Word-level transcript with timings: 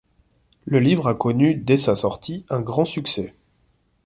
Le 0.65 0.79
livre 0.79 1.05
a 1.09 1.13
connu, 1.13 1.53
dès 1.53 1.77
sa 1.77 1.95
sortie, 1.95 2.43
un 2.49 2.59
grand 2.61 2.85
succès. 2.85 3.35